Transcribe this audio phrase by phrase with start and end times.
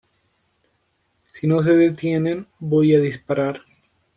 [1.31, 3.61] Si no se detienen voy a disparar!".